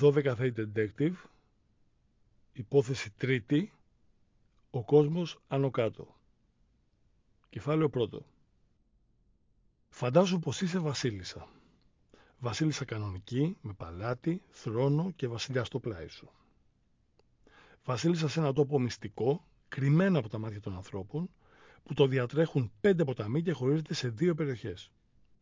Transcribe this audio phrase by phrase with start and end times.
[0.00, 1.12] 12 Fate Detective,
[2.52, 3.72] υπόθεση τρίτη,
[4.70, 6.16] ο κόσμος άνω κάτω.
[7.50, 8.26] Κεφάλαιο πρώτο.
[9.88, 11.48] Φαντάζομαι πως είσαι βασίλισσα.
[12.38, 16.30] Βασίλισσα κανονική, με παλάτι, θρόνο και βασιλιά στο πλάι σου.
[17.84, 21.30] Βασίλισσα σε ένα τόπο μυστικό, κρυμμένο από τα μάτια των ανθρώπων,
[21.84, 24.90] που το διατρέχουν πέντε ποταμοί και χωρίζεται σε δύο περιοχές.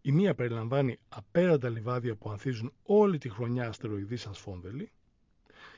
[0.07, 4.91] Η μία περιλαμβάνει απέραντα λιβάδια που ανθίζουν όλη τη χρονιά αστεροειδή ασφόμβελοι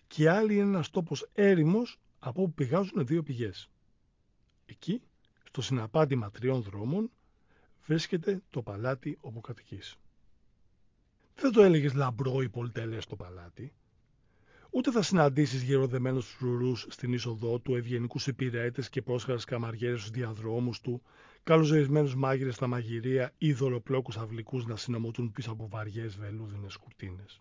[0.06, 3.68] και η άλλη είναι ένας τόπος έρημος από όπου πηγάζουν δύο πηγές.
[4.66, 5.02] Εκεί,
[5.44, 7.10] στο συναπάντημα τριών δρόμων,
[7.86, 9.96] βρίσκεται το παλάτι όπου κατοικείς.
[11.34, 13.72] Δεν το έλεγες λαμπρό ή πολυτέλεια στο παλάτι,
[14.78, 20.80] ούτε θα συναντήσεις γεροδεμένους φρουρούς στην είσοδό του, ευγενικούς υπηρέτες και πρόσχαρες καμαριέρες στους διαδρόμους
[20.80, 21.02] του,
[21.42, 27.40] καλοζορισμένους μάγειρες στα μαγειρία ή δολοπλόκους αυλικούς να συνομωτούν πίσω από βαριές βελούδινες κουρτίνες.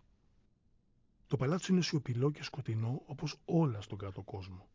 [1.26, 4.68] Το παλάτι σου είναι σιωπηλό και σκοτεινό όπως όλα στον κάτω κόσμο.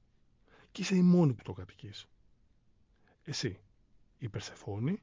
[0.71, 2.07] Και είσαι η μόνη που το κατοικείς.
[3.23, 3.59] Εσύ,
[4.17, 5.01] η Περσεφόνη,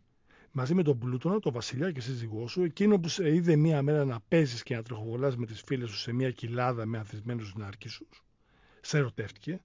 [0.52, 4.04] μαζί με τον Πλούτονα, τον βασιλιά και σύζυγό σου, εκείνο που σε είδε μία μέρα
[4.04, 8.06] να παίζεις και να τρεχοβολά με τις φίλες σου σε μία κοιλάδα με ανθισμένους νάρκισου,
[8.80, 9.60] σε ερωτεύτηκε,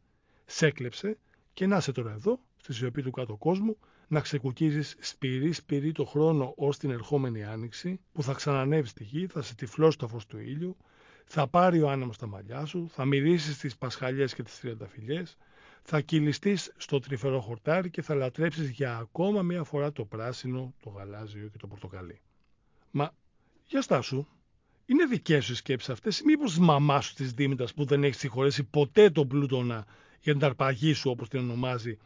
[0.45, 1.17] σε έκλεψε
[1.53, 3.77] και να είσαι τώρα εδώ, στη σιωπή του κάτω κόσμου,
[4.07, 9.27] να ξεκουκίζεις σπυρί σπυρί το χρόνο ως την ερχόμενη άνοιξη, που θα ξανανεύει στη γη,
[9.27, 10.77] θα σε τυφλώσει το φως του ήλιου,
[11.25, 15.23] θα πάρει ο άνεμος τα μαλλιά σου, θα μυρίσει τις πασχαλιές και τις τριανταφυλιέ,
[15.87, 20.89] θα κυλιστείς στο τρυφερό χορτάρι και θα λατρέψεις για ακόμα μία φορά το πράσινο, το
[20.89, 22.21] γαλάζιο και το πορτοκαλί.
[22.91, 23.13] Μα,
[23.65, 24.25] για στάσου,
[24.85, 28.03] είναι δικές σου οι σκέψεις αυτές ή μήπως της μαμάς σου της Δήμητας που δεν
[28.03, 29.85] έχεις συγχωρέσει ποτέ τον πλούτονα
[30.21, 31.97] για την αρπαγή σου όπως την ονομάζει,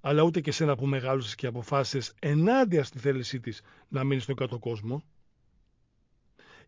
[0.00, 4.34] αλλά ούτε και σένα που μεγάλωσες και αποφάσισες ενάντια στη θέλησή της να μείνεις στον
[4.36, 5.04] κάτω κόσμο;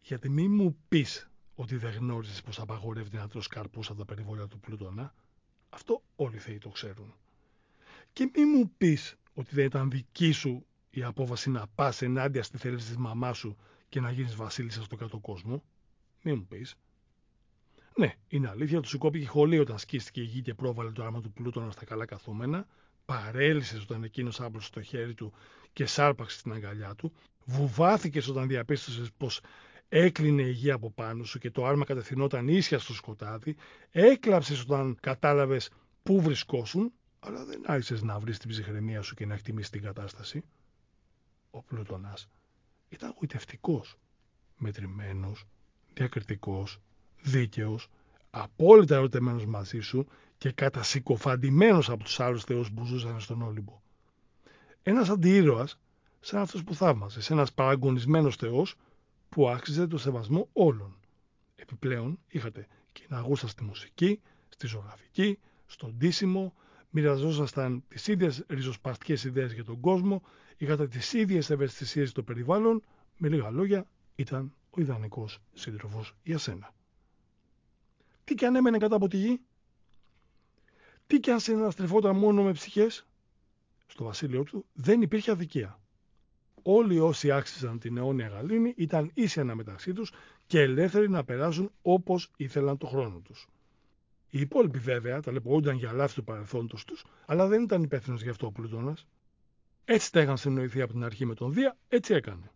[0.03, 4.47] Γιατί μη μου πεις ότι δεν γνώριζες πως απαγορεύεται να τρως καρπούς από τα περιβόλια
[4.47, 5.15] του πλούτονα,
[5.69, 7.15] αυτό όλοι οι θεοί το ξέρουν.
[8.13, 12.59] Και μη μου πεις ότι δεν ήταν δική σου η απόφαση να πας ενάντια στη
[12.59, 13.57] θέληση της μαμάς σου
[13.89, 15.63] και να γίνεις βασίλισσας στο κάτω κόσμο;
[16.23, 16.77] Μη μου πεις.
[17.97, 21.33] Ναι, είναι αλήθεια, του σηκώπηκε χολή όταν σκίστηκε η γη και πρόβαλε το άρμα του
[21.33, 22.67] πλούτονα στα καλά καθούμενα.
[23.05, 25.33] Παρέλυσε όταν εκείνος άπλωσε το χέρι του
[25.73, 27.13] και σάρπαξε στην αγκαλιά του.
[27.45, 29.41] Βουβάθηκε όταν διαπίστωσες πως
[29.89, 33.57] έκλεινε η γη από πάνω σου και το άρμα κατευθυνόταν ίσια στο σκοτάδι,
[33.91, 35.71] έκλαψες όταν κατάλαβες
[36.03, 40.45] πού βρισκόσουν, αλλά δεν άρχισες να βρεις την ψυχραιμία σου και να εκτιμήσεις την κατάσταση.
[41.51, 42.29] Ο Πλούτονας
[42.89, 43.97] ήταν γοητευτικός,
[44.57, 45.47] μετρημένος,
[45.95, 46.81] διακριτικός,
[47.23, 47.89] δίκαιος,
[48.31, 50.07] απόλυτα ερωτεμένο μαζί σου
[50.39, 53.81] και κατασυκοφαντημένος από τους άλλους θεούς που ζούσαν στον Όλυμπο.
[54.83, 55.79] Ένας αντιήρωας,
[56.21, 58.77] σαν αυτός που θαύμαζες, ένας παραγωνισμένος θεός
[59.29, 60.97] που άξιζε το σεβασμό όλων.
[61.57, 66.55] Επιπλέον είχατε κοιναγούσα στη μουσική, στη ζωγραφική, στον ντύσιμο,
[66.91, 70.23] μοιραζόσασταν τις ίδιες ριζοσπαστικές ιδέες για τον κόσμο,
[70.57, 72.83] είχατε τις ίδιες ευαισθησίες στο περιβάλλον,
[73.17, 76.75] με λίγα λόγια ήταν ο ιδανικός σύντροφος για σένα.
[78.25, 79.41] Τι και αν έμενε κατά από τη γη,
[81.07, 83.07] τι και αν συναστρεφόταν μόνο με ψυχές,
[83.87, 85.81] στο βασίλειο του δεν υπήρχε αδικία
[86.63, 90.13] όλοι όσοι άξιζαν την αιώνια γαλήνη ήταν ίσοι μεταξύ τους
[90.47, 93.49] και ελεύθεροι να περάσουν όπως ήθελαν το χρόνο τους.
[94.31, 98.47] Οι υπόλοιποι βέβαια ταλαιπωρούνταν για λάθη του παρελθόντος τους, αλλά δεν ήταν υπεύθυνος γι' αυτό
[98.47, 99.07] ο Πλούτονας.
[99.85, 102.51] Έτσι τα είχαν συνοηθεί από την αρχή με τον Δία, έτσι έκανε.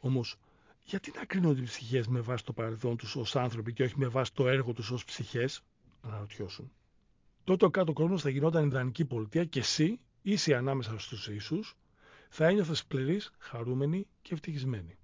[0.00, 0.36] Όμως,
[0.84, 4.06] γιατί να κρίνονται οι ψυχές με βάση το παρελθόν τους ως άνθρωποι και όχι με
[4.06, 5.62] βάση το έργο τους ως ψυχές,
[6.02, 6.72] αναρωτιώσουν.
[7.44, 11.76] Τότε ο κάτω κόσμος θα γινόταν ιδανική πολιτεία και εσύ, ίση ανάμεσα στους ίσους,
[12.34, 14.98] θα ένιωθες πληρή, χαρούμενη και ευτυχισμένη.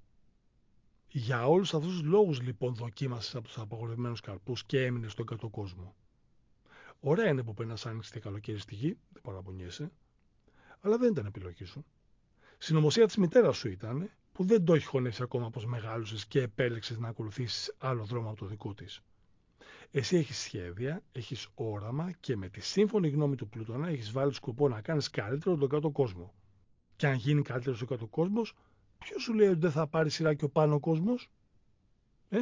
[1.08, 5.48] Για όλους αυτούς τους λόγους λοιπόν δοκίμασες από τους απαγορευμένους καρπούς και έμεινες στον κάτω
[5.48, 5.94] κόσμο.
[7.00, 9.90] Ωραία είναι που περνάς άνοιξη και καλοκαίρι στη γη, δεν παραπονιέσαι,
[10.80, 11.84] αλλά δεν ήταν επιλογή σου.
[12.58, 16.98] Συνομωσία της μητέρας σου ήταν που δεν το έχεις χωνεύσει ακόμα πως μεγάλωσες και επέλεξες
[16.98, 19.02] να ακολουθήσεις άλλο δρόμο από το δικό της.
[19.90, 24.68] Εσύ έχεις σχέδια, έχεις όραμα και με τη σύμφωνη γνώμη του Πλούτονα έχεις βάλει σκοπό
[24.68, 26.32] να κάνεις καλύτερο τον κάτω κόσμο
[26.98, 28.42] και αν γίνει καλύτερος ο κάτω κόσμο,
[28.98, 31.30] ποιος σου λέει ότι δεν θα πάρει σειρά και ο πάνω κόσμος,
[32.28, 32.38] ε;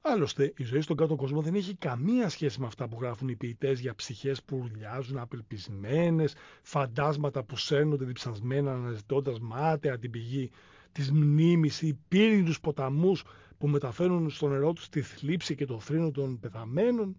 [0.00, 3.36] Άλλωστε, η ζωή στον κάτω κόσμο δεν έχει καμία σχέση με αυτά που γράφουν οι
[3.36, 10.50] ποιητές για ψυχές που ουρλιάζουν, απελπισμένες, φαντάσματα που σέρνονται διψασμένα αναζητώντας μάταια την πηγή
[10.92, 13.24] της μνήμης ή πύρινου ποταμούς
[13.58, 17.16] που μεταφέρουν στο νερό τους τη θλίψη και το θρήνο των πεθαμένων.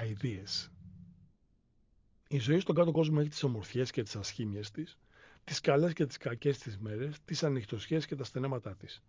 [0.00, 0.73] Αιδίες.
[2.28, 4.98] Η ζωή στον κάτω κόσμο έχει τις ομορφιές και τις ασχήμιες της,
[5.44, 9.02] τις καλές και τις κακές της μέρες, τις ανοιχτοσιέ και τα στενέματά της.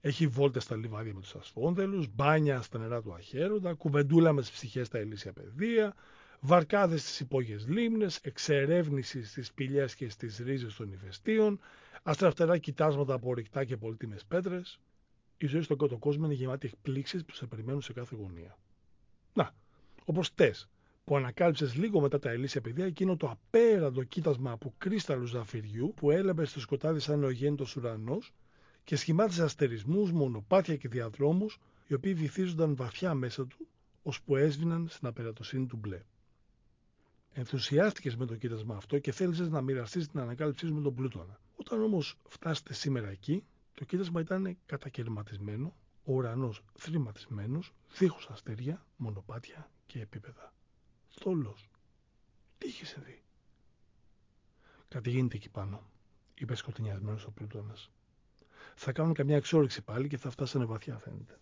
[0.00, 4.50] Έχει βόλτες στα λιβάδια με τους ασφόνδελους, μπάνια στα νερά του αχαίροντα, κουβεντούλα με τις
[4.50, 5.94] ψυχές στα ηλίσια πεδία,
[6.40, 11.60] βαρκάδες στις υπόγειες λίμνες, εξερεύνηση στις πηλιές και στις ρίζες των ηφαιστείων,
[12.02, 14.78] αστραφτερά κοιτάσματα από ορυκτά και πολύτιμες πέτρες.
[15.36, 18.58] Η ζωή στον κάτω κόσμο είναι γεμάτη εκπλήξεις που σε περιμένουν σε κάθε γωνία.
[19.34, 19.54] Να,
[20.04, 20.68] όπως τες,
[21.08, 26.10] που ανακάλυψες λίγο μετά τα ηλίσια πεδία εκείνο το απέραντο κοίτασμα από κρίσταλου ζαφυριού που
[26.10, 28.32] έλαμπε στο σκοτάδι σαν ο γέννητο ουρανός
[28.84, 33.66] και σχημάτιζε αστερισμούς, μονοπάτια και διαδρόμους, οι οποίοι βυθίζονταν βαθιά μέσα του,
[34.02, 36.02] ώσπου έσβηναν στην απερατοσύνη του μπλε.
[37.32, 41.40] Ενθουσιάστηκες με το κοίτασμα αυτό και θέλησες να μοιραστείς την ανακάλυψή σου με τον Πλούτονα.
[41.56, 43.44] Όταν όμως φτάσετε σήμερα εκεί,
[43.74, 50.52] το κοίτασμα ήταν κατακαιρματισμένο, ο ουρανός θρηματισμένος, δίχως αστέρια, μονοπάτια και επίπεδα.
[51.20, 51.56] Θόλο.
[52.58, 53.22] Τι είχες δει;
[54.88, 55.90] Κάτι γίνεται εκεί πάνω,
[56.34, 57.74] είπε σκοτεινιασμένος ο Πλούτονα.
[58.74, 61.38] Θα κάνουν καμιά εξόριξη πάλι και θα φτάσανε βαθιά, φαίνεται.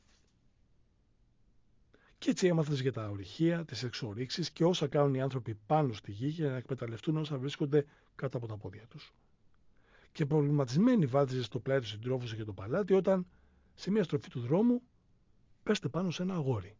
[2.19, 6.13] Και έτσι έμαθες για τα ορυχεία, τις εξορίξεις και όσα κάνουν οι άνθρωποι πάνω στη
[6.13, 9.15] γη για να εκμεταλλευτούν όσα βρίσκονται κάτω από τα πόδια τους.
[10.13, 13.27] Και προβληματισμένη βάδιζες στο πλάι του συντρόφου και το παλάτι όταν,
[13.75, 14.83] σε μια στροφή του δρόμου,
[15.63, 16.77] πέστε πάνω σε ένα αγόρι.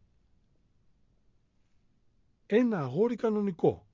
[2.47, 3.87] Ένα αγόρι κανονικό.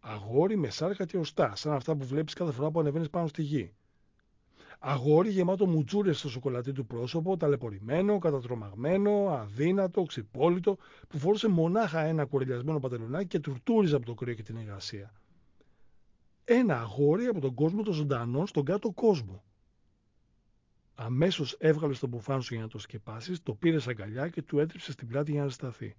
[0.00, 3.42] Αγόρι με σάρκα και οστά, σαν αυτά που βλέπεις κάθε φορά που ανεβαίνεις πάνω στη
[3.42, 3.74] γη.
[4.78, 10.76] Αγόρι γεμάτο μουτσούρε στο σοκολατί του πρόσωπο, ταλαιπωρημένο, κατατρομαγμένο, αδύνατο, ξυπόλυτο,
[11.08, 15.12] που φορούσε μονάχα ένα κορελιασμένο παντελονάκι και τουρτούριζε από το κρύο και την υγρασία.
[16.44, 19.44] Ένα αγόρι από τον κόσμο των ζωντανών στον κάτω κόσμο.
[20.94, 24.92] Αμέσως έβγαλε τον μπουφάν σου για να το σκεπάσεις, το πήρε αγκαλιά και του έτριψε
[24.92, 25.96] στην πλάτη για να ζεσταθεί.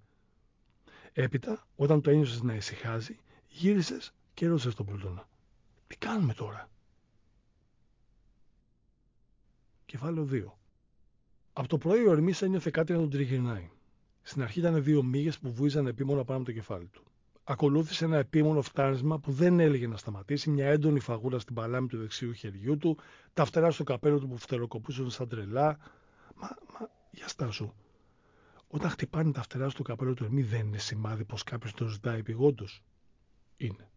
[1.14, 3.18] Έπειτα, όταν το ένιωσες να ησυχάζει,
[3.48, 5.28] γύρισες και ρώτησε τον Πλούτονα.
[5.88, 6.70] Τι κάνουμε τώρα;
[9.86, 10.44] Κεφάλαιο 2.
[11.54, 13.70] Από το πρωί ο Ερμής ένιωθε κάτι να τον τριγυρνάει.
[14.22, 17.04] Στην αρχή ήταν δύο μύγες που βούιζαν επίμονα πάνω από το κεφάλι του.
[17.44, 21.98] Ακολούθησε ένα επίμονο φτάρισμα που δεν έλεγε να σταματήσει, μια έντονη φαγούρα στην παλάμη του
[21.98, 22.98] δεξιού χεριού του,
[23.34, 25.78] τα φτερά στο καπέλο του που φτεροκοπούσαν σαν τρελά.
[26.36, 27.74] Μα, μα, για στάσου.
[28.68, 32.20] Όταν χτυπάνε τα φτερά στο καπέλο του Ερμή, δεν είναι σημάδι πως κάποιος το ζητάει
[32.20, 32.84] επιγόντως.
[33.58, 33.90] Είναι.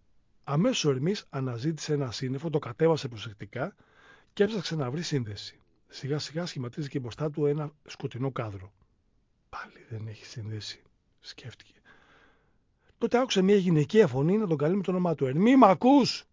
[0.45, 3.75] Αμέσως ο Ερμής αναζήτησε ένα σύννεφο, το κατέβασε προσεκτικά
[4.33, 5.61] και έψαξε να βρει σύνδεση.
[5.89, 8.73] Σιγά σιγά σχηματίζει μπροστά του ένα σκοτεινό κάδρο.
[9.49, 10.83] Πάλι δεν έχει συνδέσει,
[11.21, 11.73] σκέφτηκε.
[12.99, 15.27] Τότε άκουσε μια γυναικεία φωνή να τον καλεί με το όνομά του.
[15.27, 16.25] Ερμή, μ' ακούς!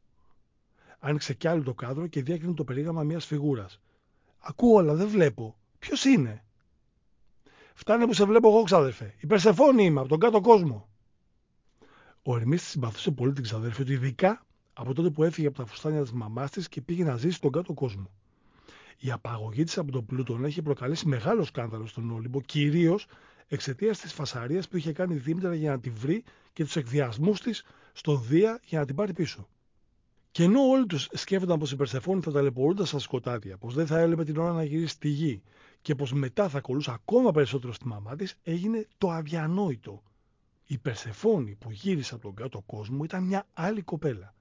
[1.00, 3.80] Άνοιξε κι άλλο το κάδρο και διάκρινε το περίγραμμα μιας φιγούρας.
[4.40, 5.58] Ακούω, αλλά δεν βλέπω.
[5.80, 6.44] Ποιος είναι;
[7.80, 9.14] Φτάνει που σε βλέπω εγώ, ξάδερφε.
[9.20, 10.88] Η Περσεφόνη είμαι, από τον κάτω κόσμο.
[12.24, 15.66] Ο Ερμής τη συμπαθούσε πολύ την ξαδέρφη του, ειδικά από τότε που έφυγε από τα
[15.66, 18.10] φουστάνια της μαμάς της και πήγε να ζήσει στον κάτω κόσμο.
[19.00, 23.06] Η απαγωγή της από τον Πλούτον έχει προκαλέσει μεγάλο σκάνδαλο στον Όλυμπο, κυρίως
[23.48, 26.24] εξαιτίας της φασαρίας που είχε κάνει η Δήμητρα για να τη βρει
[26.54, 29.48] και τους εκδιασμού της στον Δία για να την πάρει πίσω.
[30.38, 34.00] Και ενώ όλοι τους σκέφτονταν πως η Περσεφόνη θα ταλαιπωρούνταν στα σκοτάδια, πως δεν θα
[34.00, 35.42] έλεπε την ώρα να γυρίσει στη γη
[35.82, 40.04] και πως μετά θα κολούσε ακόμα περισσότερο στη μαμά της, έγινε το αδιανόητο.
[40.66, 44.34] Η Περσεφόνη που γύρισε από τον κάτω κόσμο ήταν μια άλλη κοπέλα.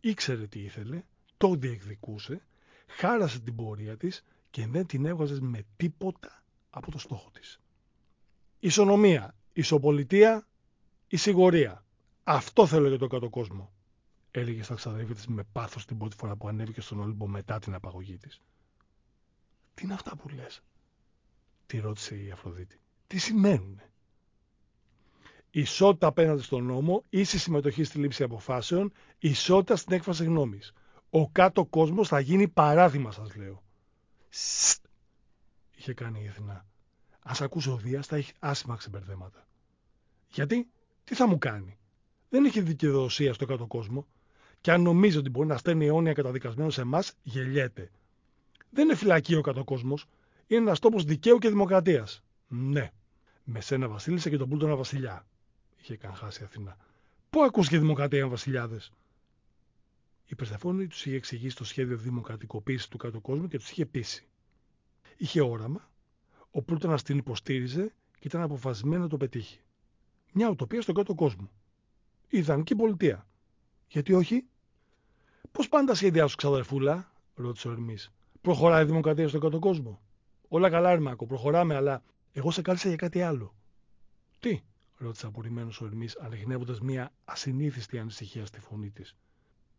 [0.00, 1.02] Ήξερε τι ήθελε,
[1.36, 2.40] το διεκδικούσε
[2.86, 7.60] χάρασε την πορεία της και δεν την έβγαζε με τίποτα από το στόχο της.
[8.60, 10.46] Ισονομία, ισοπολιτεία,
[11.08, 11.84] ισηγορία.
[12.24, 13.72] Αυτό θέλω για τον κάτω κόσμο,
[14.38, 17.74] έλεγε στα ξαδέρφια της με πάθος την πρώτη φορά που ανέβηκε στον Όλυμπο μετά την
[17.74, 18.40] απαγωγή της.
[19.74, 20.62] Τι είναι αυτά που λες,
[21.66, 22.80] τη ρώτησε η Αφροδίτη.
[23.06, 23.80] Τι σημαίνουν.
[25.50, 30.72] Ισότητα απέναντι στον νόμο, ίση συμμετοχή στη λήψη αποφάσεων, ισότητα στην έκφραση γνώμης.
[31.10, 33.62] Ο κάτω κόσμος θα γίνει παράδειγμα σας λέω.
[34.28, 34.84] Σστ,
[35.76, 36.66] είχε κάνει η Εθνά.
[37.20, 39.46] Αν σ' ακούσει ο Δίας θα έχει άσημα ξεμπερδέματα.
[40.28, 40.68] Γιατί,
[41.04, 41.78] τι θα μου κάνει.
[42.28, 44.06] Δεν έχει δικαιοδοσία στο κάτω κόσμο.
[44.60, 47.90] Και αν νομίζει ότι μπορεί να στέλνει αιώνια καταδικασμένο σε εμάς, γελιέται.
[48.70, 49.98] Δεν είναι φυλακή ο κάτω κόσμο.
[50.46, 52.22] Είναι ένας τόπος δικαίου και δημοκρατίας.
[52.48, 52.90] Ναι.
[53.44, 55.26] Με σένα βασίλισσα και τον Πλούτονα βασιλιά.
[55.80, 56.76] Είχε καν χάσει η Αθηνά.
[57.30, 58.92] Πού ακούστηκε δημοκρατία βασιλιάδες;
[60.26, 64.26] Η Περσεφόνη τους είχε εξηγήσει το σχέδιο δημοκρατικοποίησης του κάτω κόσμου και τους είχε πείσει.
[65.16, 65.90] Είχε όραμα,
[66.50, 69.60] ο Πλούτονα την υποστήριζε και ήταν αποφασισμένο να το πετύχει.
[70.32, 71.50] Μια ουτοπία στον κάτω κόσμο.
[72.28, 73.26] Η ιδανική πολιτεία.
[73.88, 74.44] Γιατί όχι;
[75.52, 78.12] Πώς πάνε τα σχέδιά σου, ξαδερφούλα, ρώτησε ο Ερμής.
[78.40, 80.00] Προχωράει η δημοκρατία στον κάτω κόσμο.
[80.48, 82.02] Όλα καλά, Ερμάκο, προχωράμε, αλλά
[82.32, 83.54] εγώ σε κάλεσα για κάτι άλλο.
[84.38, 84.62] Τι,
[84.96, 89.16] ρώτησε απορριμμένος ο Ερμής, ανοιχνεύοντας μια ασυνήθιστη ανησυχία στη φωνή της.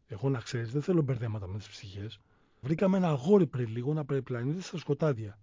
[0.08, 2.20] Εγώ να ξέρεις, δεν θέλω μπερδέματα με τις ψυχές.
[2.62, 5.40] Βρήκαμε ένα αγόρι πριν λίγο να περιπλανείται στα σκοτάδια.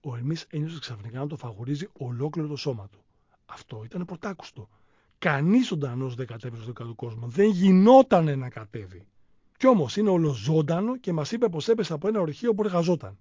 [0.00, 3.04] Ο Ερμής ένιωσε ξαφνικά να το φαγουρίζει ολόκληρο το σώμα του.
[3.46, 4.68] Αυτό ήταν πρωτάκουστο.
[5.22, 7.26] Κανείς ζωντανός δεν κατέβει στον κάτω κόσμο.
[7.26, 9.06] Δεν γινόταν να κατέβει.
[9.56, 13.18] Κι όμως είναι ολοζώντανο και μας είπε πως έπεσε από ένα ορχείο που εργαζόταν.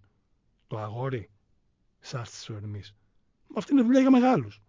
[0.67, 1.29] Το αγόρι,
[1.99, 2.81] σάστησε ο Ερμή.
[3.55, 4.61] Αυτή είναι δουλειά για μεγάλους.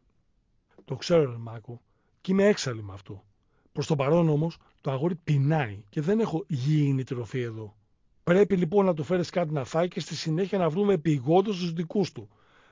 [0.84, 1.80] Το ξέρω, ρε Μάκο,
[2.20, 3.24] και είμαι έξαλλη με αυτό.
[3.72, 7.76] Προς το παρόν όμως το αγόρι πεινάει και δεν έχω γήινη τροφή εδώ.
[8.24, 11.72] Πρέπει λοιπόν να του φέρεις κάτι να φάει και στη συνέχεια να βρούμε επιγόντω τους
[11.72, 12.28] δικούς του.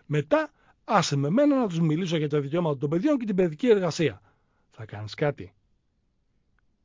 [0.06, 0.50] Μετά
[0.84, 4.20] άσε με μένα να τους μιλήσω για τα δικαιώματα των παιδιών και την παιδική εργασία.
[4.82, 5.52] Θα κάνεις κάτι.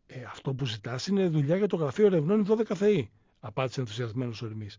[0.08, 4.46] Ε, αυτό που ζητάς είναι δουλειά για το γραφείο ερευνών 12 ΘΕΗ, απάντησε ενθουσιασμένος ο
[4.46, 4.70] Ερμή.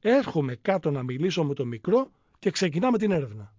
[0.00, 3.54] Έρχομαι κάτω να μιλήσω με το μικρό και ξεκινάμε την έρευνα.